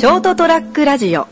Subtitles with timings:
[0.00, 1.26] ショートトラックラジオ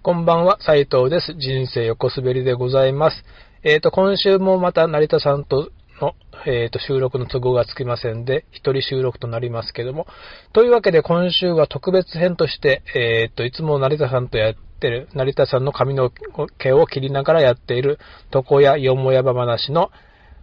[0.00, 1.34] こんばんは、斉藤です。
[1.36, 3.24] 人生横滑りでございます。
[3.64, 6.14] えっ、と、今週もまた成田さんとの、
[6.46, 10.06] えっ、と、収録の都合がつきませんで、一人収録となりますけども。
[10.52, 16.12] というわけで、今週は特別編として、えっ、と、いつも成田さんとやってる、成田さんの髪の
[16.56, 17.98] 毛を切りながらやっている、
[18.32, 19.90] 床屋よもやば話の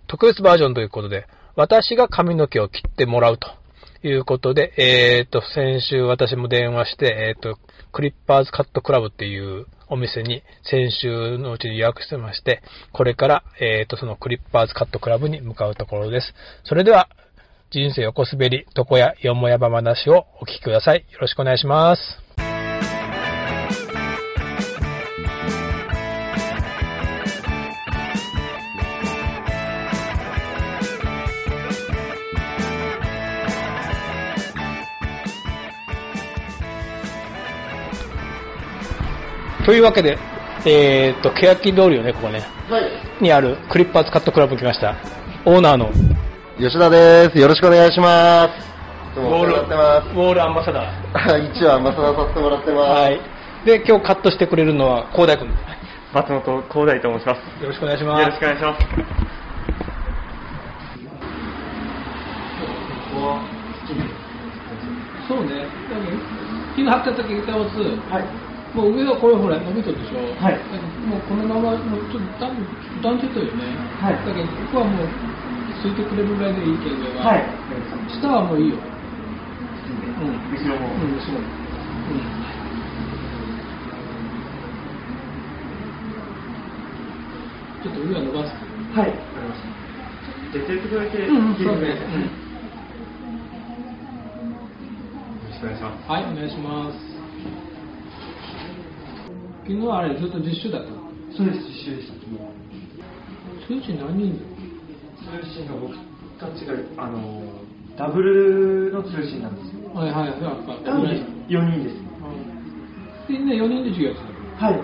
[0.07, 3.60] 特別バージョンということで、私が髪の毛を切ってもらうと。
[4.03, 7.57] いうことで、えっ、と、先週私も電話して、えっ、と、
[7.91, 12.61] クリッパーズカットクラブっていうお店に先週のうちに予約してまして、
[12.93, 16.33] これから、えっ、と、そのクリッパーズカットクラブに向かうところです。
[16.63, 17.09] それでは、
[17.71, 21.05] 人生横滑り、床屋よもやば話をお聞きください。
[21.11, 22.20] よろしくお願いします。
[39.65, 40.17] というわけで、
[40.65, 43.23] えっ、と、欅通りをね、ここね、はい。
[43.23, 44.95] にあるクリッパーズカットクラブに来ました。
[45.45, 45.91] オーナーの
[46.57, 47.37] 吉田です。
[47.37, 49.15] よろしくお願いします。
[49.15, 51.29] どうもお世話になってまウォールアンバサダー。
[51.29, 51.37] す。
[51.61, 53.01] 一応アンバサダーさせてもらってます。
[53.01, 53.19] はい。
[53.65, 55.47] で、今日カットしてくれるのは、広大君。
[55.47, 55.53] よ
[56.13, 57.41] 松本光大と申します。
[57.65, 58.25] ろしくお願いしよます。
[58.25, 58.85] ろしくお願いします。
[65.27, 65.65] そうね。
[66.75, 68.50] 昨日貼ってた時歌わず、はい。
[68.73, 70.23] もう上はこれほら伸びとるでしょ？
[70.39, 70.55] はい
[71.07, 72.55] もうこのままもうちょっと段
[73.03, 73.67] 段ちょっとよね。
[73.99, 75.07] はいだけどここはもう
[75.81, 77.25] ついてくれるぐらいでいいけど上は。
[77.25, 77.43] はい。
[78.07, 78.75] 下はもういいよ。
[78.77, 80.39] うん。
[80.55, 80.87] 後ろも。
[80.87, 81.51] うん、後ろも。
[82.11, 82.21] うん。
[87.81, 88.53] ちょっと上は伸ばす。
[88.93, 89.09] はい。
[89.09, 89.67] わかりました。
[90.53, 91.89] じゃあ、ちょっとだけうんうん、聞いてそうださい。
[91.89, 92.21] うん。
[92.21, 92.27] よ
[95.49, 96.11] ろしくお願いします。
[96.11, 97.10] はい、お願いします。
[99.71, 100.99] 昨日はあれずっと実習だったの？
[101.31, 102.19] そうです、実習でした。
[102.19, 105.95] 通知何人通信が僕
[106.35, 107.63] たちが、あの、
[107.95, 109.87] ダブルの通信なんですよ。
[109.95, 110.35] はいはい、やっ
[110.67, 110.75] ぱ。
[110.75, 111.95] 4人です。
[113.31, 114.43] でね、4人で授業やってたの？
[114.59, 114.83] はい。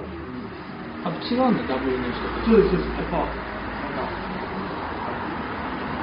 [1.04, 2.46] あ違うんだ、ダブルの人と。
[2.46, 2.96] そうです、そうです。
[2.96, 3.28] やっぱ、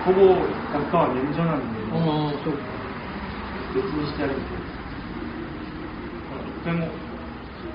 [0.04, 2.69] ほぼは免除なんで、ああ、そうか。
[3.72, 4.58] 別にしてあるんですよ。
[6.60, 6.92] 一回も、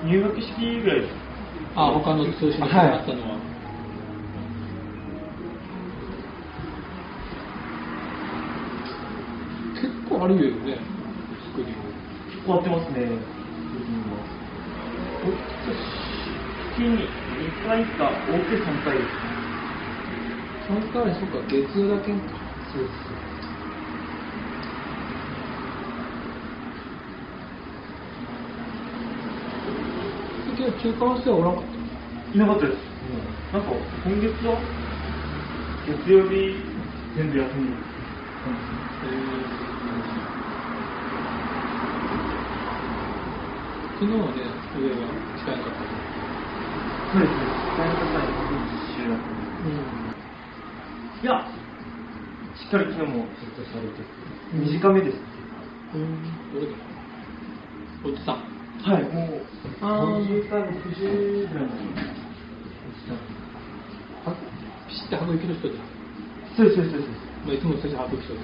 [0.05, 1.13] 入学式ぐらいです。
[1.75, 3.39] あ他の通信であったのは。
[9.75, 10.77] 結構あるよね、
[11.37, 12.43] スクリーン。
[12.43, 14.25] 終わってますね、ルーティンは。
[16.73, 19.11] 月に2回か、多くて3回です。
[20.67, 22.39] 3回、そっか、月曜だけか。
[22.71, 23.28] そうです。
[30.81, 32.37] 中間生はおらんかった。
[32.37, 32.39] い。
[32.39, 32.79] なかったです。
[33.03, 33.73] うんなんか、
[34.03, 34.61] 今月は、
[35.83, 36.71] 月曜日、
[37.17, 37.99] 全部休み。
[43.99, 44.47] 昨日はね、
[44.79, 45.99] 上は近いかった。
[47.11, 47.51] そうですね。
[47.75, 48.23] 大学祭、
[48.63, 49.59] 実習だったんで
[51.19, 51.43] いや、
[52.55, 54.07] しっかり昨日もずっとされてて、
[54.55, 55.17] 短めです。
[55.93, 56.23] うん。
[56.53, 56.77] どれだ
[58.05, 58.58] おじさん。
[58.83, 59.45] はい、もう、
[59.81, 61.79] あー50から60ぐらいのは
[64.87, 65.83] ピシッて白衣着る人じゃん。
[66.57, 67.01] そうそう、そう、そう。
[67.45, 68.39] まあ、いつも最初白衣着とる。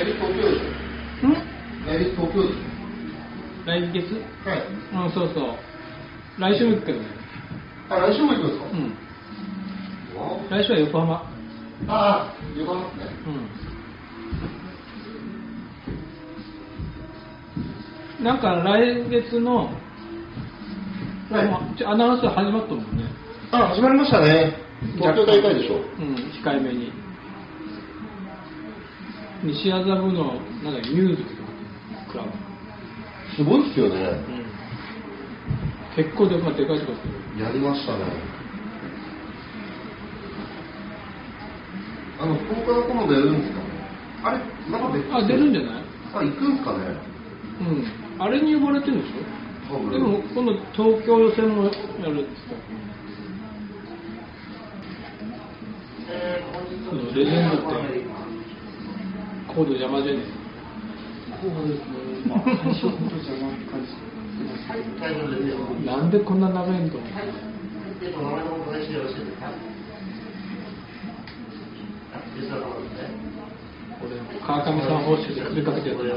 [0.00, 0.60] エリ東京でし
[1.22, 1.32] うん？
[1.32, 1.34] ょ
[1.92, 2.54] エリ東京でし
[3.66, 4.14] 来月？
[4.14, 4.62] ょはい。
[5.06, 5.44] うん、そうそう。
[6.40, 7.06] 来週も行くけどね。
[7.90, 8.64] あ、来週も行くんですか？
[8.72, 8.80] うん。
[10.20, 11.14] わ来週は横浜。
[11.14, 11.24] あ
[11.88, 13.06] あ、横浜ですね。
[18.18, 18.24] うん。
[18.24, 19.56] なんか来月の、
[21.30, 23.04] はいアナウンス始まったもんね。
[23.52, 24.56] あ、始まりましたね。
[24.96, 25.76] 東京大会でしょ。
[25.76, 26.14] うん、
[26.44, 26.92] 控えめに。
[29.42, 31.26] 西麻布の、なんだっけ、ミュージッ
[32.06, 32.30] ククラブ。
[33.36, 33.94] すごいですよね。
[33.96, 36.04] うん。
[36.04, 37.44] 結構で,、まあ、でかいとこですけど。
[37.44, 38.04] やりましたね。
[42.20, 43.60] あの、10日のコモ出るんですか？
[44.24, 45.84] あれ、まだ別あ、出るんじゃない？
[46.12, 46.84] あ、行くんすかね？
[47.60, 47.84] うん。
[48.18, 49.90] あれに呼ばれてるんでしょ？
[49.90, 52.56] でも、今度東京予選もやるって言ってた。
[56.90, 57.99] そのレジェンドって、
[59.60, 60.24] コード邪魔じゃね
[61.36, 61.92] そうですね。
[62.24, 63.92] まあ、最初本当邪魔って感じ
[65.84, 65.84] え。
[65.84, 67.04] なんでこんな長いんだろう
[74.00, 75.94] 俺、川上さん報酬で首かけてや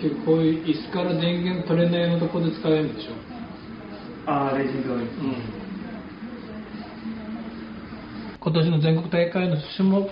[0.00, 3.12] 結局こういう椅子から電源取れないのとこで使えるんでしょ？
[4.26, 5.06] ああ、レジェンドに。
[8.40, 10.04] 今年の全国大会の種目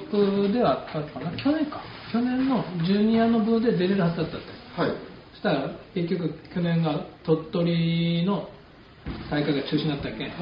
[0.53, 1.31] ではあったかな？
[1.37, 1.83] 去年か
[2.13, 4.47] 去年のジュニアの部で出れるはずだったって
[4.81, 4.91] はい。
[5.33, 8.49] そしたら結局去年が鳥取の
[9.31, 10.33] 大会が中止になったっけ、はい。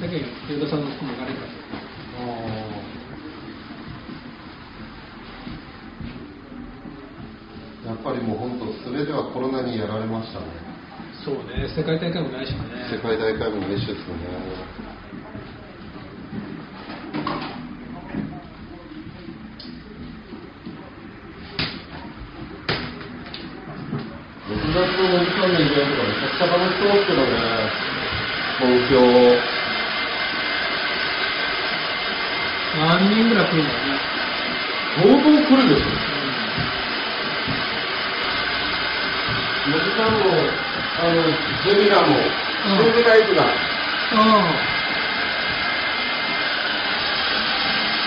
[0.00, 1.40] だけど与田さんの子もがれか
[7.86, 8.53] やっぱりもう本
[8.84, 10.46] 当、全てはコロナにやられましたね。
[11.24, 12.58] そうね世界大会もないしね
[12.92, 14.28] 世界大会もないしですよね。
[24.44, 27.32] 6月の森さんのイベントがめちゃくちゃ楽しそうですけどね。
[28.58, 29.00] 東京。
[32.76, 33.98] 何人ぐらい来るんだろうね
[34.96, 36.13] 相当来るでしょ。
[39.74, 40.50] 森さんも、
[40.98, 41.26] あの、
[41.64, 43.42] ジェミラも、うんジェミライブが、
[44.12, 44.18] うん。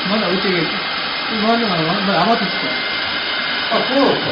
[0.09, 2.49] まだうち今までがまだ余ってき
[3.69, 4.31] あ、そうなんですか。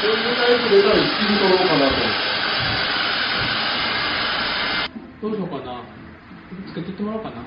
[0.00, 1.92] ジェミライブ出たら一気に取ろうかなと。
[5.20, 5.82] どうしようかな。
[6.68, 7.42] つけてってもらおうかな。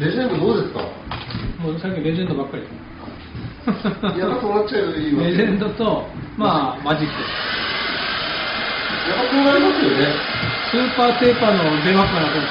[0.00, 1.03] レジェンドどうですか？
[1.64, 2.62] もうさっきレジェンドばっかり
[4.20, 5.22] やばくなっちゃうよ、今。
[5.24, 6.04] レジェンドと、
[6.36, 7.14] まあ、マジック。
[9.08, 10.14] やばくますよね。
[10.70, 12.34] スーパーテーパーの電話からこ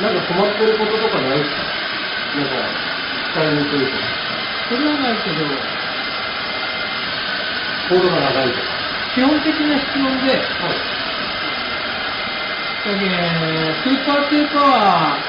[0.00, 1.62] なんか困ってることとかないですか？
[2.34, 2.54] なんか、
[3.32, 4.04] 使いにくいとか、
[4.68, 5.36] それはないけど、
[7.88, 8.74] コードが長いとか。
[9.14, 10.26] 基本的な質問で、
[10.60, 10.76] はい。
[12.84, 13.00] だけ
[13.82, 15.24] スーパーテーパーは、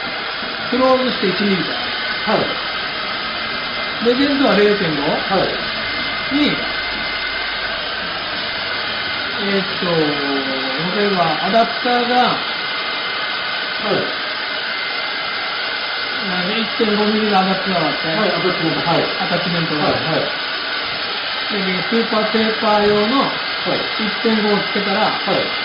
[0.69, 1.73] クローズして1ミリだ。
[2.25, 4.05] はい。
[4.05, 6.35] レジェンドは0.5はい。
[6.35, 6.57] に、
[9.39, 9.85] えーっと、
[10.99, 12.15] 例えばアダプターが、
[13.81, 14.03] はい。
[16.27, 18.81] まあ1.5ミリのアダプターがあって、はい、アタッチメント。
[18.81, 19.03] はい。
[19.19, 20.01] アタッチメントがあはい。
[20.01, 20.17] って、は
[21.61, 21.65] い。
[21.65, 23.17] でスーパーテーパー用の
[23.65, 24.11] はい。
[24.23, 25.64] 1.5をつけたら、はい。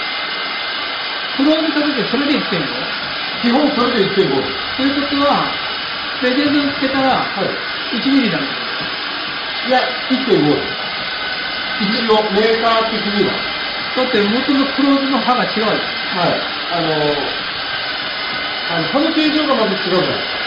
[1.40, 3.00] クローズした時はそれで1.5。
[3.40, 4.76] 基本それで1.5です。
[4.76, 5.56] ということは、
[6.20, 7.96] レジェンドにつけたら、はい。
[7.96, 8.48] 1ミリだね。
[9.64, 10.80] いや、1.5です。
[11.80, 13.40] 一応、メーカー的には。
[13.96, 15.88] だって元のクローズの刃が違うよ。
[16.12, 16.32] はい。
[16.70, 17.40] あの
[18.68, 20.38] あの、刃の形状がまず違うじゃないですか。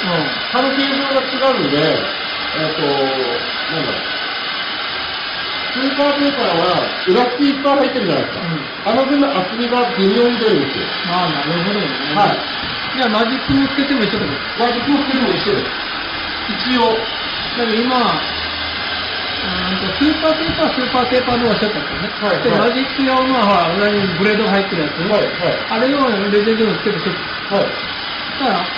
[0.53, 1.79] 刃の形状が違うので、
[2.53, 4.12] えっ、と、なんだろう。
[5.73, 8.45] スーパーペーパーは、裏付きいっぱい入ってるじゃないですか。
[8.85, 10.85] あの分の厚みが微妙に出るんですよ。
[11.03, 12.13] まあ、なるほどね。
[12.13, 12.97] はい。
[12.97, 14.37] じゃあ、マジックもつけても一緒だけど。
[14.55, 16.69] マジックもつけても一緒です。
[16.69, 17.09] 一応。
[17.57, 18.21] だけど今、
[19.43, 22.13] スーパーテーパー、スーパーテーパーの方が一緒だったね。
[22.19, 25.01] で、はいはいマジック用のは、裏にブレードが入ってるやつ。
[25.01, 25.65] はい、はい。
[25.69, 27.65] あれをレジェンドにつけて一緒はい。
[28.39, 28.69] だから、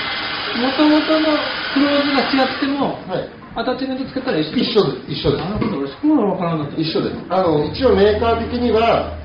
[0.55, 3.29] 元々のクローズが違っても、はい。
[3.55, 5.43] アタッチメントつけたら一緒一緒です、一緒です。
[5.43, 6.81] なるほど、俺そこまでわからなかった。
[6.81, 7.15] 一緒です。
[7.29, 9.17] あの、一応メーカー的には、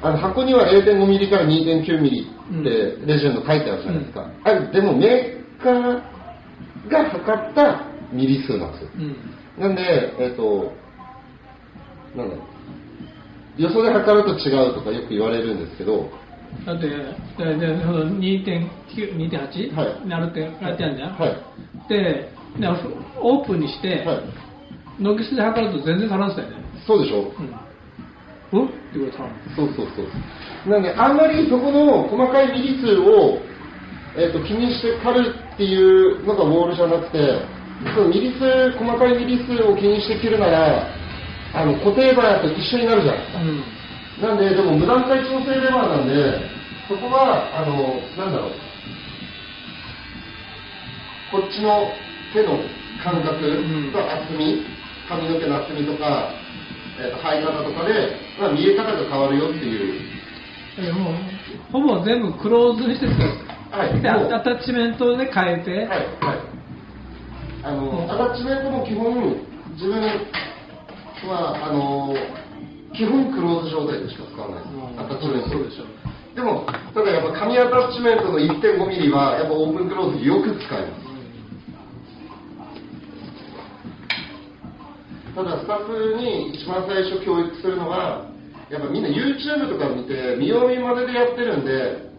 [0.00, 4.30] あの箱には0.5ミリから2.9ミリってレジェンド書いてあるじゃないですか。
[4.44, 8.90] あれ、でもメーカーが測ったミリ数なんですよ。
[8.96, 9.16] うん。
[9.62, 10.72] なんで、えっ、と、
[12.16, 12.42] なんだろ
[13.58, 13.62] う。
[13.62, 16.08] よそで測ると違うとかよく言われるんですけど、
[16.64, 18.68] だって、ででその2.9、
[19.16, 21.18] 2.8、はいなるって書いてあるじゃん。
[21.18, 21.88] はい。
[21.88, 22.68] で、で
[23.20, 24.47] オープンにして、はい。
[25.00, 26.56] ノギスで測ると全然足らんすよね。
[26.86, 28.60] そうでしょうん。
[28.60, 29.30] うんって言われたら。
[29.54, 30.70] そうそうそう。
[30.70, 33.38] なんで、あんまりそこの細かいミリ数を、
[34.16, 37.18] えっと気にして狩るっていうのがウォールじゃなくて、
[37.94, 40.90] そのミリ数、細かいミリ数を気にして切るなら、
[41.54, 43.40] あの固定板と一緒になるじゃないですか。
[43.40, 43.78] うん。
[44.22, 48.50] なんで、でも無段階調整レバーなんで、そこは、あの、なんだろう。
[51.30, 51.92] こっちの
[52.32, 52.58] 手の
[53.04, 53.36] 感覚
[53.92, 54.64] と厚み、
[55.08, 56.30] 髪の毛の厚みとか、
[57.00, 60.18] えー、と生え方とかで、まあ、見え方が変わるよっていう。
[60.78, 61.14] えもう
[61.72, 63.12] ほぼ全部クローズにしてる
[63.70, 64.00] はい。
[64.00, 66.58] でアタッチメントで変えて、はい、はい。
[67.64, 69.36] あの、アタッチメントも基本、
[69.74, 70.00] 自分
[71.26, 72.14] は、あの、
[72.94, 75.00] 基本クローズ状態でしか使わないです。
[75.00, 75.50] アタッチメント。
[75.50, 75.84] そうでしょ
[76.34, 81.07] でも、ただやっぱ紙アタッチメントの1.5ミリは、やっぱオープンクローズよく使います。
[85.38, 88.26] ただ、スタッフに一番最初教育するのは、
[88.70, 92.10] やっぱみんな YouTube とか見て、見よう見まねでやってるんで、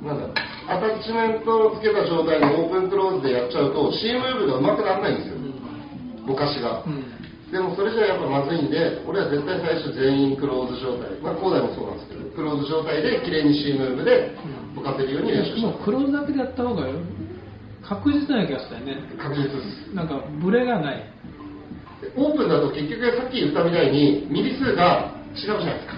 [0.00, 0.32] なんだ
[0.64, 5.36] アタッチメントをつけた状態のオープンクローズでやっちゃうと、C ムーブが上手くならないんですよ、
[6.24, 6.84] ぼかしが。
[6.86, 7.04] うん
[7.48, 14.36] でもそれじゃやっぱまずいんで、俺は絶対最初全員クローズ状態、まあ、高大もそうなんですけど、クローズ状態で綺麗に C ムーブで
[14.76, 16.84] ぼかせるように練習しもうまクローズだけでやった方が
[17.88, 19.16] 確実な気がしたよねす。
[19.16, 19.94] 確実です。
[19.94, 21.02] なんかブレがない、
[22.16, 25.94] オープンだと結局さっき言ったみたいにミリ数が違うじゃないですか。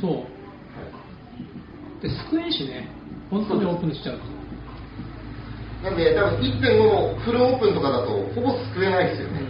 [0.00, 2.88] そうで救えんしね
[3.30, 4.24] 本当にオープンにしちゃうと
[5.84, 9.42] なんで多分1.5のフルオープンとかだとほぼ救えないですよね。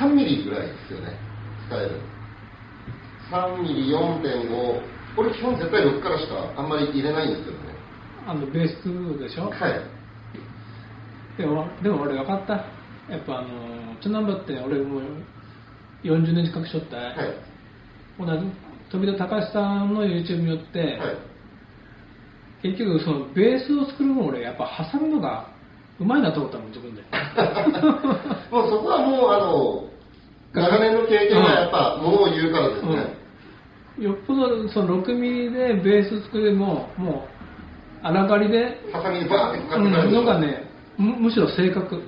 [0.00, 1.18] 3ミリぐらいですよね、
[1.66, 2.00] 使える。
[3.32, 4.82] 3ミリ、4.5。
[5.16, 7.74] 俺基本絶対6からしかあんまり入れないんですけどね。
[8.26, 9.50] あのベースでしょ？
[9.50, 9.80] はい。
[11.36, 12.64] でもでも俺分かった
[13.08, 15.02] やっぱあのチョナンバって俺もう
[16.04, 17.14] 40年近くしとった、はい。
[18.18, 18.52] 同じ
[18.90, 21.16] 飛田隆さんの YouTube によって、はい。
[22.62, 25.48] 結局そのベースを作るの俺やっぱ挟むのが
[26.00, 27.02] うまいなと思ったもん自分で
[28.50, 29.84] もうそこはもう、あの、
[30.52, 33.18] 長年の経験がやっぱ、ものを言うからですね。
[33.98, 37.26] よっぽどその6ミリでベース作るもも
[38.02, 42.00] う荒刈りで、ハサミにバーってかかうんってくるのがねむむしろ正確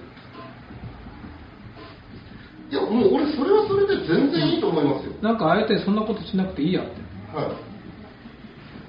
[2.71, 5.13] いや、もう俺それはそれで全然いいと思いますよ。
[5.21, 7.03] なんかあえてそんなことしなくていいやって
[7.35, 7.71] はい。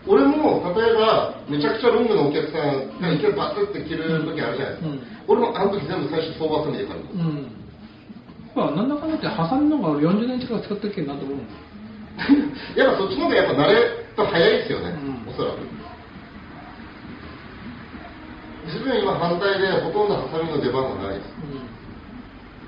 [0.07, 4.87] 俺も、例えば、めちゃくちゃロングのお客さんがいきなりバッって着る時あるじゃないですか。
[4.87, 7.15] うん俺もあの時全部最初相場ハサミで借ります。
[7.15, 7.61] うん
[8.55, 11.37] やっぱなんだかんだってハサミの方が俺40年近く使ってるけんなと思う
[12.75, 13.75] やっぱそっちの方がやっぱ慣れ
[14.17, 15.57] と早いですよね、うんおそらく。
[18.65, 21.27] 自分今反対でほとんどハサミの出番がないです。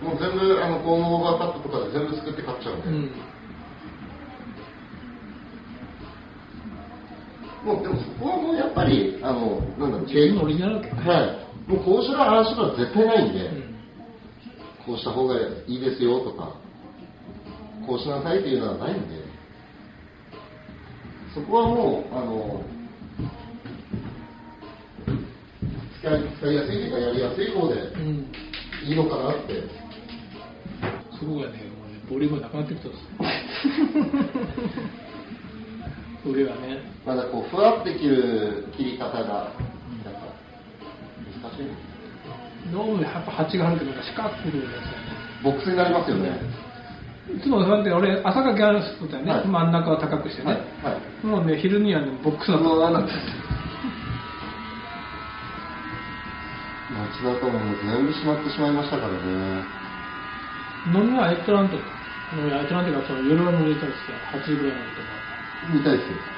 [0.01, 2.87] もう全部、あの、コームオーバーカットとかで全部作って買っちゃうんで。
[2.87, 3.11] うん、うん
[7.63, 11.71] もう、でもそこはもうやっぱり、あの、なんだろう、自分のオリジナルだけどね、はい。
[11.71, 13.73] もうこうしたらああしたら絶対ないんで、うん
[14.85, 15.35] こうした方が
[15.65, 16.57] いいですよとか、
[17.87, 19.23] こうしなさいっていうのはないんで、
[21.33, 22.61] そこはもう、あの、
[26.01, 28.31] 使い使いやすいというか、やりやすい方でうん
[28.85, 29.82] いいのかなって。
[31.23, 33.03] すごいよね、もうね、ボリュームなくなってきたんです
[36.27, 40.27] 腕がね、まだこう、ふわって切る切り方が、なんか、
[41.41, 41.67] 難しい。
[43.03, 44.67] やっぱ蜂が入るとなんか四角くるね。
[45.43, 46.39] ボックスになりますよね。
[47.35, 50.61] いつもそうやって俺、朝かけあることだよね、はい真ん中を高くしてね、はい。
[50.93, 51.25] はい。
[51.25, 52.79] もうね、昼にはね、ボックスだうと。
[52.79, 53.13] わなんか
[56.93, 59.82] 町田とも全部閉まってしまいましたからね。
[60.91, 61.75] 飲みはエットラント、
[62.35, 65.23] 飲みはエットラントがその夜飲みたりして、8時ぐらいまでとか。
[65.71, 66.33] 見たいですよ。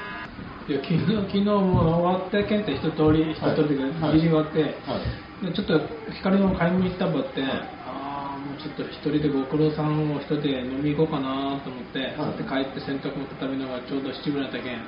[0.68, 5.26] いや、昨日、昨日も終わって、ケンタ一通り、一通りで、はいギリ終わって、はい。
[5.46, 5.78] でちょっと
[6.14, 14.82] 光の買い物行ったばって、ああ、もうちょっと一人でご苦労さんを一人で飲み行こうかなと思って、はいで帰って洗濯も畳みながらちょうど7時ぐらいだったけん、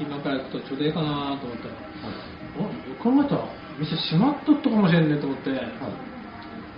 [0.00, 2.68] 今から行くとちょうどいいかなと思ったら、あ
[2.98, 5.62] 考えたら店閉まっとったかもしれんねと思って、だ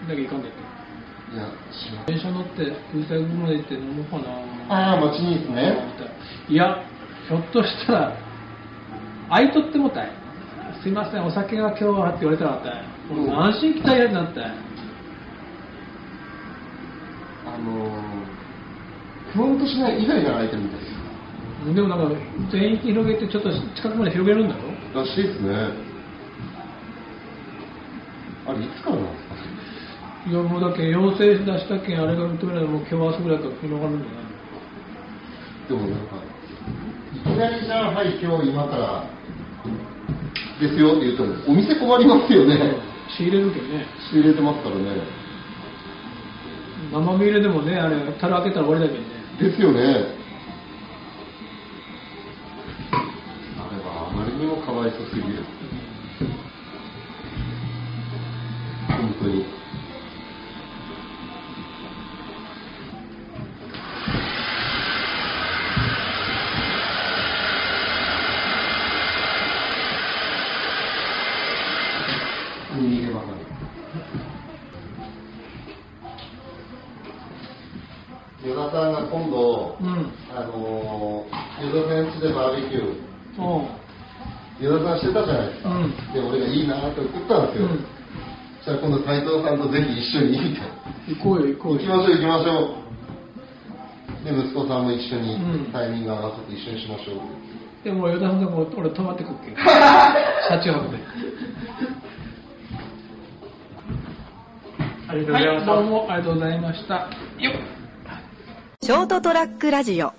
[0.07, 0.70] けど行かんでって。
[1.33, 1.47] いや、
[2.07, 4.25] 電車乗って風船まで行って飲もうかな。
[4.69, 5.79] ああ、町にですね。
[6.49, 6.83] いや
[7.29, 8.17] ひょっとしたら
[9.29, 10.11] 空いとってもたい。
[10.83, 12.71] すいませんお酒が今日はって言われたらあった。
[12.71, 14.41] いもう安心期待やになった。
[14.41, 14.45] い
[17.47, 21.75] あのー、フロントしない以外なら空いてるみたいです。
[21.75, 22.15] でもなんか
[22.51, 24.55] 全員広げてちょっと近くまで広げるんだ
[24.95, 25.03] ろ？
[25.03, 25.53] らしいですね。
[28.49, 29.30] あれ、いつからなんですか？
[30.29, 34.41] いやもうだけ要請出したけんあれが認めないも今日明日ぐらいから広がるんじゃない
[35.69, 36.17] でもなんか
[37.15, 39.09] いきなりじゃあはい今日今から
[40.61, 42.77] ですよって言っとお店困りますよね
[43.17, 45.01] 仕入れるけんね仕入れてますからね
[46.93, 49.81] 生身入れでもねあれ樽開けたら終わりだけどねですよね
[53.57, 55.45] あれはあまりにもかわいそすぎる
[58.87, 59.60] 本当に
[85.89, 86.13] ですか。
[86.13, 87.67] うんで、俺がいいなと言ったんですよ。
[87.67, 87.87] うん
[88.61, 90.77] そしたら今度斎藤さんとぜひ一緒にみたいな。
[91.09, 94.25] 行こうよ行こうよ行きましょう行きましょう。
[94.25, 97.21] で、息子さんも一緒にうんタイミング合わせて一緒にしましょう。
[97.83, 100.99] でも与田さんとこ俺泊まってくっけ車中泊で
[105.09, 105.73] ありがとうございました。
[105.73, 107.81] はいどうもありがとうございましたよっ
[108.83, 110.13] ショートトラックラジオ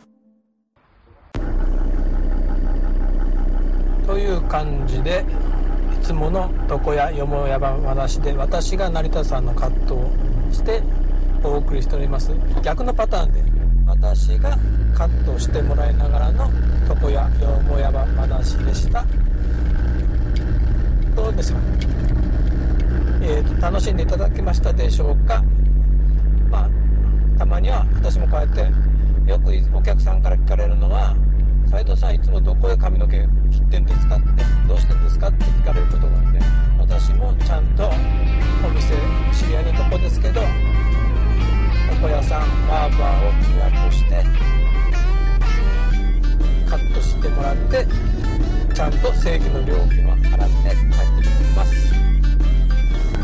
[4.07, 5.50] という感じでい
[6.01, 10.11] つもの床屋よもやば話で私が成田さんの葛藤を
[10.51, 10.81] して
[11.43, 12.31] お送りしております。
[12.61, 13.41] 逆のパターンで
[13.87, 14.57] 私が
[14.93, 16.49] カットしてもらいながらの
[16.89, 19.05] 床屋よもやば話でした。
[21.15, 21.59] どうでしょう、
[23.21, 25.43] えーと楽しんでいただけましたでしょうか？
[26.49, 26.69] まあ
[27.37, 28.61] たまには私もこうやって
[29.29, 31.15] よくお客さんから聞かれるのは
[31.69, 36.39] 「斉藤さんいつもどこで髪の毛切ってんですか?」って「どうしてんですか?」って聞かれることがあるんで
[36.79, 37.89] 私もちゃんと
[38.65, 38.93] お店
[39.33, 40.41] 知り合いのとこですけど
[41.93, 44.25] 床屋さんバーバーを予約して
[46.69, 47.85] カットしてもらって
[48.73, 51.91] ちゃんと正規の料金は払って帰ってきます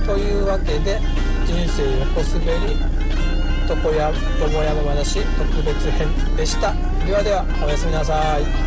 [0.05, 0.99] というわけで
[1.45, 2.75] 人生横滑り
[3.69, 4.13] 床屋よ
[4.51, 6.73] もやま話特別編でした
[7.05, 8.66] ではではおやすみなさい